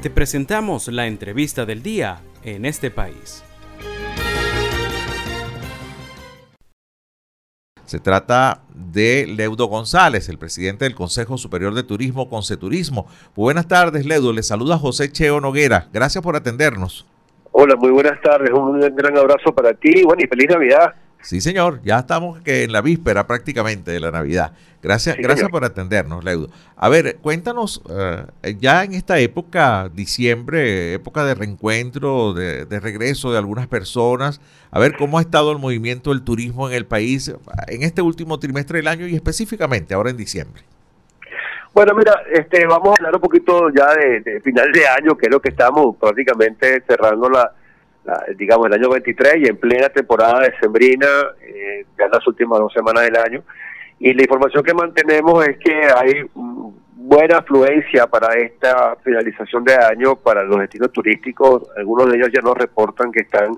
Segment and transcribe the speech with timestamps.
[0.00, 3.44] Te presentamos la entrevista del día en este país.
[7.84, 13.08] Se trata de Leudo González, el presidente del Consejo Superior de Turismo, Conceturismo.
[13.34, 14.32] buenas tardes, Leudo.
[14.32, 15.88] Le saluda José Cheo Noguera.
[15.92, 17.04] Gracias por atendernos.
[17.50, 18.52] Hola, muy buenas tardes.
[18.52, 20.04] Un gran abrazo para ti.
[20.04, 20.94] Bueno, y feliz Navidad.
[21.28, 21.82] Sí, señor.
[21.84, 24.52] Ya estamos que en la víspera prácticamente de la Navidad.
[24.82, 26.48] Gracias, gracias por atendernos, Leudo.
[26.74, 33.36] A ver, cuéntanos, eh, ya en esta época, diciembre, época de reencuentro, de, regreso de
[33.36, 37.30] algunas personas, a ver cómo ha estado el movimiento del turismo en el país
[37.66, 40.62] en este último trimestre del año y específicamente ahora en diciembre.
[41.74, 45.30] Bueno, mira, este, vamos a hablar un poquito ya de, final de año, que es
[45.30, 47.52] lo que estamos prácticamente cerrando la,
[48.36, 51.06] digamos, el año 23 y en plena temporada de sembrina,
[51.42, 53.42] eh, ya las últimas dos semanas del año.
[53.98, 60.16] Y la información que mantenemos es que hay buena afluencia para esta finalización de año
[60.16, 61.64] para los destinos turísticos.
[61.76, 63.56] Algunos de ellos ya nos reportan que están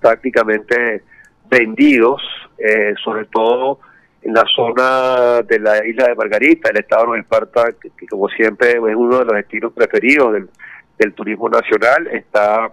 [0.00, 1.02] prácticamente
[1.48, 2.22] vendidos,
[2.58, 3.80] eh, sobre todo
[4.22, 8.28] en la zona de la isla de Margarita, el estado de Esparta, que, que, como
[8.28, 10.48] siempre es uno de los destinos preferidos del,
[10.98, 12.72] del turismo nacional, está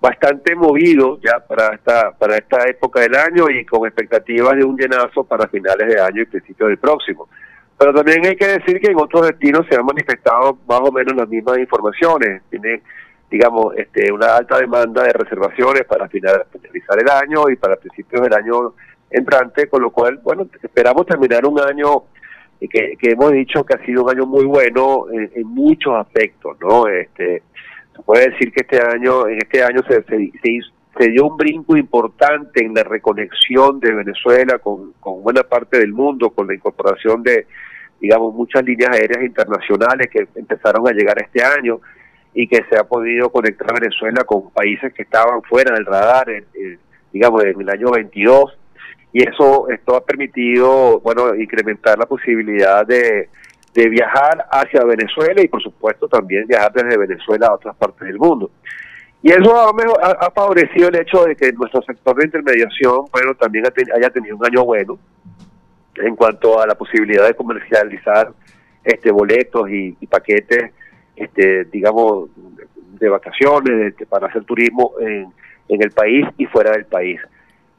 [0.00, 4.76] bastante movido ya para esta para esta época del año y con expectativas de un
[4.76, 7.28] llenazo para finales de año y principios del próximo.
[7.78, 11.16] Pero también hay que decir que en otros destinos se han manifestado más o menos
[11.16, 12.42] las mismas informaciones.
[12.50, 12.82] Tienen,
[13.30, 18.34] digamos, este, una alta demanda de reservaciones para finalizar el año y para principios del
[18.34, 18.74] año
[19.10, 22.04] entrante, con lo cual, bueno, esperamos terminar un año
[22.60, 26.58] que, que hemos dicho que ha sido un año muy bueno en, en muchos aspectos,
[26.60, 26.86] ¿no?
[26.86, 27.42] Este,
[28.04, 32.74] puede decir que este año, en este año se, se, dio un brinco importante en
[32.74, 37.46] la reconexión de Venezuela con, buena parte del mundo, con la incorporación de,
[38.00, 41.80] digamos, muchas líneas aéreas internacionales que empezaron a llegar este año
[42.34, 46.26] y que se ha podido conectar Venezuela con países que estaban fuera del radar,
[47.12, 48.56] digamos, en el año 22.
[49.12, 53.28] Y eso esto ha permitido, bueno, incrementar la posibilidad de,
[53.74, 58.18] de viajar hacia Venezuela y por supuesto también viajar desde Venezuela a otras partes del
[58.18, 58.50] mundo.
[59.22, 63.64] Y eso ha, favorecido el hecho de que nuestro sector de intermediación, bueno, también
[63.94, 64.98] haya tenido un año bueno
[65.96, 68.32] en cuanto a la posibilidad de comercializar
[68.82, 70.72] este boletos y, paquetes,
[71.14, 72.30] este, digamos,
[72.98, 77.20] de vacaciones, para hacer turismo en el país y fuera del país.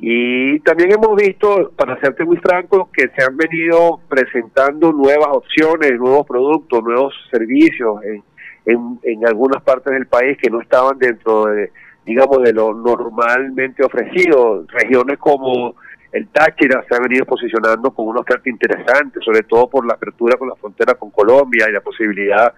[0.03, 5.91] Y también hemos visto, para serte muy franco, que se han venido presentando nuevas opciones,
[5.99, 8.23] nuevos productos, nuevos servicios en,
[8.65, 11.71] en, algunas partes del país que no estaban dentro de,
[12.03, 14.65] digamos, de lo normalmente ofrecido.
[14.69, 15.75] Regiones como
[16.11, 20.35] el Táchira se ha venido posicionando con una oferta interesante, sobre todo por la apertura
[20.35, 22.51] con la frontera con Colombia y la posibilidad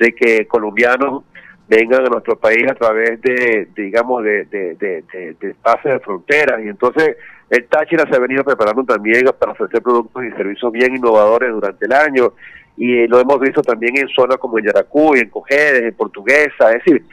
[0.00, 1.24] de que colombianos
[1.68, 5.04] vengan a nuestro país a través de, digamos, de, de, de,
[5.38, 6.60] de, espacios de fronteras.
[6.64, 7.16] Y entonces
[7.50, 11.84] el Táchira se ha venido preparando también para ofrecer productos y servicios bien innovadores durante
[11.84, 12.32] el año.
[12.76, 16.72] Y lo hemos visto también en zonas como en Yaracuy, en Cojedes, en Portuguesa.
[16.72, 17.04] Es decir,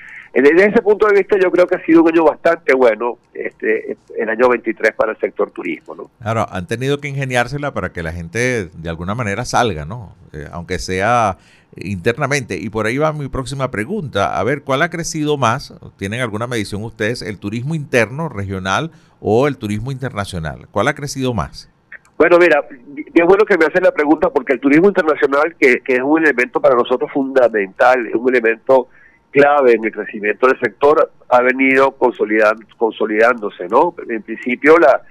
[0.42, 3.98] desde ese punto de vista yo creo que ha sido un año bastante bueno, este,
[4.18, 6.12] el año 23 para el sector turismo, ¿no?
[6.22, 10.14] Claro, han tenido que ingeniársela para que la gente de alguna manera salga, ¿no?
[10.34, 11.38] Eh, aunque sea
[11.78, 12.58] internamente.
[12.58, 14.38] Y por ahí va mi próxima pregunta.
[14.38, 15.74] A ver, ¿cuál ha crecido más?
[15.98, 17.22] ¿Tienen alguna medición ustedes?
[17.22, 20.68] ¿El turismo interno, regional o el turismo internacional?
[20.72, 21.70] ¿Cuál ha crecido más?
[22.18, 22.64] Bueno, mira,
[22.96, 26.24] es bueno que me hacen la pregunta porque el turismo internacional, que, que es un
[26.24, 28.88] elemento para nosotros fundamental, es un elemento
[29.36, 33.94] clave en el crecimiento del sector, ha venido consolidando, consolidándose, ¿no?
[34.08, 35.02] En principio, la,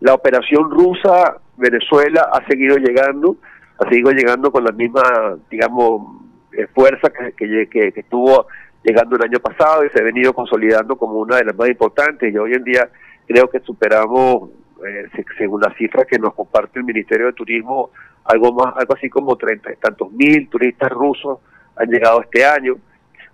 [0.00, 3.36] la operación rusa Venezuela ha seguido llegando,
[3.78, 5.02] ha seguido llegando con la misma,
[5.50, 6.22] digamos,
[6.52, 8.46] eh, fuerza que, que, que, estuvo
[8.84, 12.32] llegando el año pasado y se ha venido consolidando como una de las más importantes
[12.32, 12.88] y hoy en día
[13.26, 14.50] creo que superamos,
[14.86, 17.90] eh, según las cifras que nos comparte el Ministerio de Turismo,
[18.24, 21.38] algo más, algo así como treinta tantos mil turistas rusos
[21.76, 22.76] han llegado este año.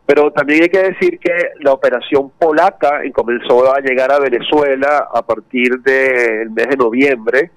[0.09, 5.21] Pero también hay que decir que la operación polaca comenzó a llegar a Venezuela a
[5.21, 7.51] partir del mes de noviembre.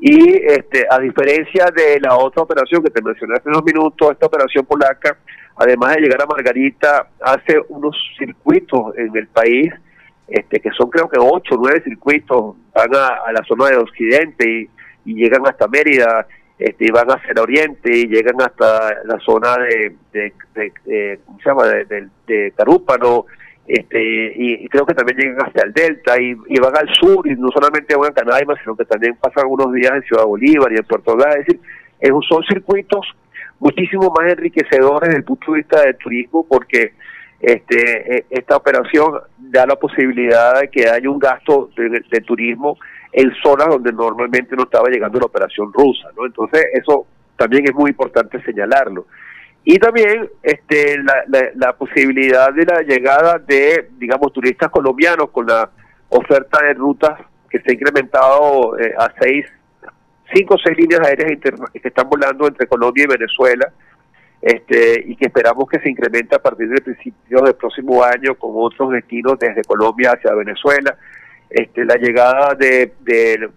[0.00, 4.24] Y este, a diferencia de la otra operación que te mencioné hace unos minutos, esta
[4.24, 5.18] operación polaca,
[5.56, 9.70] además de llegar a Margarita, hace unos circuitos en el país,
[10.26, 14.70] este, que son creo que ocho o nueve circuitos, van a, la zona de Occidente
[15.04, 16.26] y, llegan hasta Mérida,
[16.58, 21.48] este, y van hacia el oriente y llegan hasta la zona de, de, ¿cómo se
[21.48, 23.26] llama?, de, Carúpano,
[23.66, 27.48] este, y, creo que también llegan hacia el delta y, van al sur y no
[27.50, 30.84] solamente van a Canaima sino que también pasan algunos días en Ciudad Bolívar y en
[30.84, 31.60] Puerto Ordaz, es decir,
[32.28, 33.06] son circuitos
[33.58, 36.92] muchísimo más enriquecedores desde el punto de vista del turismo porque
[37.40, 42.78] este, e, esta operación da la posibilidad de que haya un gasto de, turismo
[43.16, 46.26] en zonas donde normalmente no estaba llegando la operación rusa, ¿no?
[46.26, 47.06] Entonces eso
[47.36, 49.06] también es muy importante señalarlo.
[49.62, 50.98] Y también este,
[51.54, 55.70] la, posibilidad de la llegada de, digamos, turistas colombianos con la
[56.08, 57.18] oferta de rutas
[57.48, 59.46] que se ha incrementado eh, a seis,
[60.34, 61.40] cinco o seis líneas aéreas
[61.72, 63.72] que están volando entre Colombia y Venezuela,
[64.42, 68.50] este, y que esperamos que se incremente a partir del principio del próximo año con
[68.54, 70.98] otros destinos desde Colombia hacia Venezuela,
[71.54, 72.92] este, la llegada de,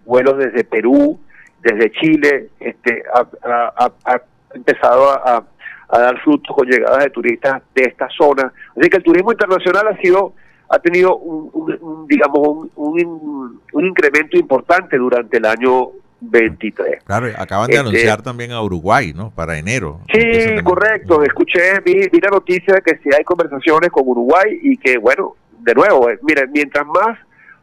[0.06, 1.18] vuelos desde Perú,
[1.60, 4.22] desde Chile, este, ha,
[4.54, 5.44] empezado a,
[5.90, 8.52] dar frutos con llegadas de turistas de esta zona.
[8.76, 10.34] Así que el turismo internacional ha sido
[10.70, 15.88] ha tenido un, digamos un, un, incremento importante durante el año
[16.20, 17.04] 23.
[17.04, 19.30] Claro, acaban de este, anunciar también a Uruguay, ¿no?
[19.30, 20.00] Para enero.
[20.12, 21.22] Sí, correcto.
[21.22, 25.74] Escuché, vi, la noticia de que si hay conversaciones con Uruguay y que, bueno, de
[25.74, 27.18] nuevo, eh, miren, mientras más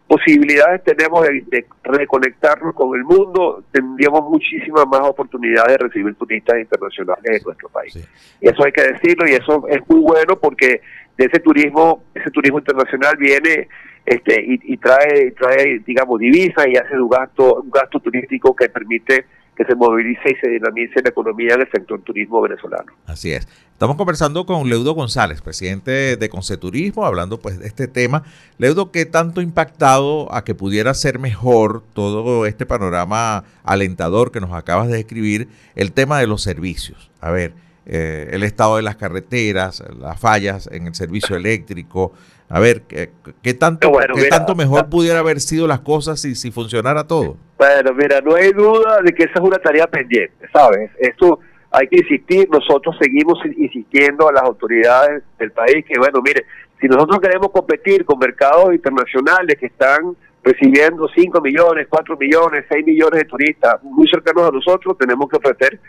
[0.08, 7.26] posibilidades tenemos de, reconectarnos con el mundo, tendríamos muchísimas más oportunidades de recibir turistas internacionales
[7.26, 7.98] en nuestro país.
[8.40, 10.82] Y eso hay que decirlo y eso es muy bueno porque
[11.18, 13.68] de ese turismo, ese turismo internacional viene
[14.06, 19.26] este, y, trae, trae, digamos, divisas y hace un gasto, un gasto turístico que permite
[19.56, 22.92] que se movilice y se dinamice la economía en el sector turismo venezolano.
[23.06, 23.48] Así es.
[23.72, 28.24] Estamos conversando con Leudo González, presidente de Conceturismo, hablando pues de este tema.
[28.58, 34.54] Leudo, ¿qué tanto impactado a que pudiera ser mejor todo este panorama alentador que nos
[34.54, 37.12] acabas de describir, el tema de los servicios?
[37.20, 37.54] A ver,
[37.86, 42.14] eh, el estado de las carreteras, las fallas en el servicio eléctrico.
[42.50, 43.92] A ver, ¿qué, tanto,
[44.30, 47.38] tanto mejor pudiera haber sido las cosas si, si funcionara todo?
[47.58, 50.92] Bueno, mira, no hay duda de que esa es una tarea pendiente, ¿sabes?
[51.00, 51.40] Esto
[51.72, 56.46] hay que insistir, nosotros seguimos insistiendo a las autoridades del país que, bueno, mire,
[56.80, 62.86] si nosotros queremos competir con mercados internacionales que están recibiendo 5 millones, 4 millones, 6
[62.86, 65.80] millones de turistas muy cercanos a nosotros, tenemos que ofrecer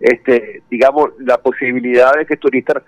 [0.00, 2.82] este, digamos, la posibilidad de que el turista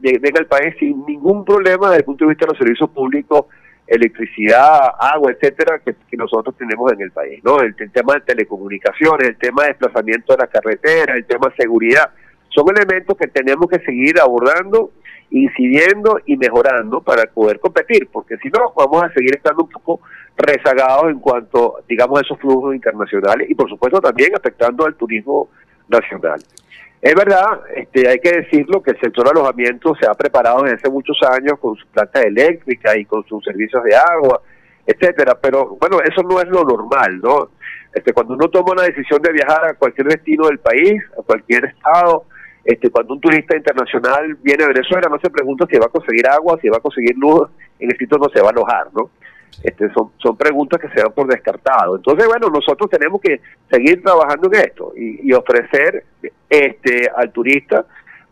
[0.00, 3.46] venga al país sin ningún problema desde el punto de vista de los servicios públicos,
[3.86, 7.60] electricidad, agua, etcétera, que, nosotros tenemos en el país, ¿no?
[7.60, 12.10] El, tema de telecomunicaciones, el tema de desplazamiento de la carretera, el tema de seguridad,
[12.48, 14.92] son elementos que tenemos que seguir abordando,
[15.30, 20.00] incidiendo y mejorando para poder competir, porque si no, vamos a seguir estando un poco
[20.36, 25.50] rezagados en cuanto, digamos, a esos flujos internacionales y, por supuesto, también afectando al turismo
[25.88, 26.40] nacional.
[27.00, 30.90] Es verdad, este, hay que decirlo, que el sector alojamiento se ha preparado desde hace
[30.90, 34.40] muchos años con su planta eléctrica y con sus servicios de agua,
[34.86, 37.50] etcétera, pero bueno, eso no es lo normal, ¿no?
[37.92, 41.66] Este, cuando uno toma una decisión de viajar a cualquier destino del país, a cualquier
[41.66, 42.24] estado,
[42.64, 46.26] este, cuando un turista internacional viene a Venezuela, no se pregunta si va a conseguir
[46.28, 47.48] agua, si va a conseguir luz,
[47.78, 49.10] en el sitio no se va a alojar, ¿no?
[49.62, 51.96] Este, son, son preguntas que se dan por descartado.
[51.96, 53.40] Entonces, bueno, nosotros tenemos que
[53.70, 56.04] seguir trabajando en esto y, ofrecer
[56.48, 57.84] este al turista,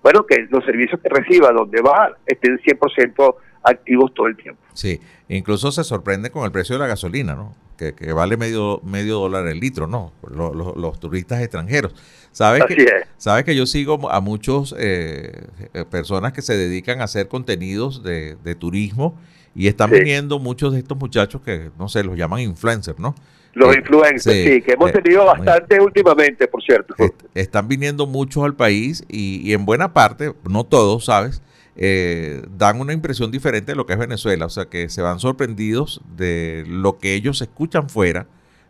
[0.02, 4.60] bueno, que los servicios que reciba donde va estén 100% activos todo el tiempo.
[4.74, 7.54] Sí, incluso se sorprende con el precio de la gasolina, ¿no?
[7.76, 10.12] Que, vale medio medio dólar el litro, ¿no?
[10.30, 11.94] Los, turistas extranjeros.
[12.30, 17.04] ¿Sabes que, sabes que yo sigo a muchos eh, eh, personas que se dedican a
[17.04, 19.18] hacer contenidos de, de turismo
[19.54, 23.14] y están viniendo muchos de estos muchachos que, no sé, los llaman influencers, ¿no?
[23.52, 26.94] Los eh, influencers, sí, que hemos eh, tenido bastante últimamente, por cierto.
[27.34, 31.40] están viniendo muchos al país y, en buena parte, no todos, ¿sabes?
[31.76, 35.18] Eh, dan una impresión diferente de lo que es Venezuela, o sea que se van
[35.18, 38.26] sorprendidos de lo que ellos escuchan fuera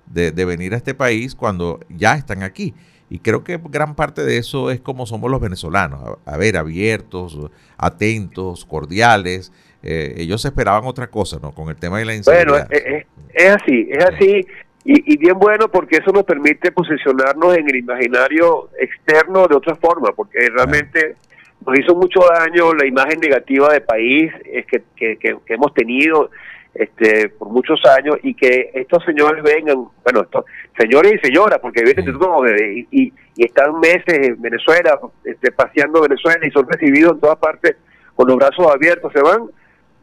[0.07, 2.75] de, venir a este país cuando ya están aquí.
[3.11, 7.39] Y creo que gran parte de eso es como somos los venezolanos, a ver, abiertos,
[7.77, 11.53] atentos, cordiales, eh, ellos esperaban otra cosa, ¿no?
[11.53, 12.67] Con el tema de la inseguridad.
[12.69, 14.47] Bueno, es, así, es así.
[14.87, 20.11] Y, bien bueno porque eso nos permite posicionarnos en el imaginario externo de otra forma,
[20.15, 21.17] porque realmente
[21.67, 26.31] nos hizo mucho daño la imagen negativa de país es que, que, hemos tenido
[26.75, 30.45] este por muchos años y que estos señores vengan, bueno, estos
[30.79, 36.01] señores y señoras, porque vienen de todo, y, y, están meses en Venezuela, este, paseando
[36.01, 37.77] Venezuela y son recibidos en todas partes
[38.15, 39.49] con los brazos abiertos, se van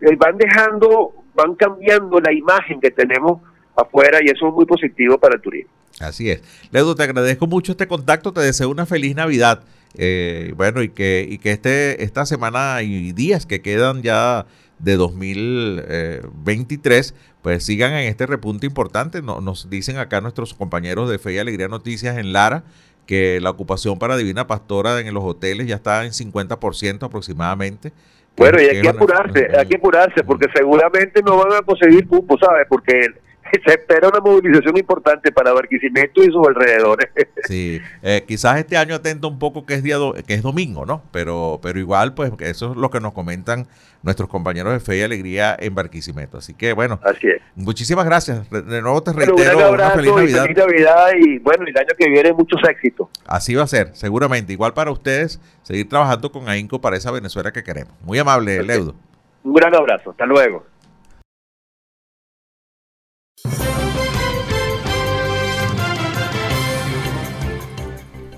[0.01, 3.41] eh, van dejando, van cambiando la imagen que tenemos
[3.75, 5.71] afuera y eso es muy positivo para el turismo.
[5.99, 6.41] Así es.
[6.71, 9.63] Ledo, te agradezco mucho este contacto, te deseo una feliz Navidad.
[9.97, 14.45] Eh, bueno, y que, y que este, esta semana y días que quedan ya
[14.83, 19.21] de 2023, pues sigan en este repunte importante.
[19.21, 22.63] nos dicen acá nuestros compañeros de Fe y Alegría Noticias en Lara
[23.05, 27.91] que la ocupación para Divina Pastora en los hoteles ya está en 50% aproximadamente
[28.37, 32.37] Bueno, y hay que apurarse, hay que apurarse, porque seguramente no van a conseguir cupo,
[32.37, 32.65] ¿sabes?
[32.69, 33.07] Porque
[33.65, 37.09] se espera una movilización importante para Barquisimeto y sus alrededores.
[37.43, 41.01] Sí, eh, quizás este año atento un poco que es día que es domingo, ¿no?
[41.11, 43.67] Pero pero igual, pues eso es lo que nos comentan
[44.03, 46.37] nuestros compañeros de Fe y Alegría en Barquisimeto.
[46.37, 47.41] Así que bueno, Así es.
[47.55, 48.49] muchísimas gracias.
[48.49, 50.45] De nuevo te reitero un una feliz Navidad.
[50.49, 53.09] Y Navidad y bueno, el año que viene muchos éxitos.
[53.25, 54.53] Así va a ser, seguramente.
[54.53, 57.93] Igual para ustedes, seguir trabajando con AINCO para esa Venezuela que queremos.
[58.03, 58.95] Muy amable, Leudo.
[59.43, 60.11] Un gran abrazo.
[60.11, 60.70] Hasta luego.